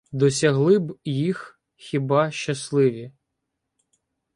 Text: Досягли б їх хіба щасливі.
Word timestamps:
Досягли 0.11 0.79
б 0.79 0.97
їх 1.05 1.61
хіба 1.75 2.31
щасливі. 2.31 3.11